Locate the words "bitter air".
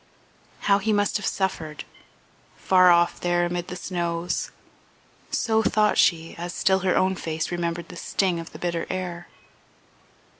8.57-9.27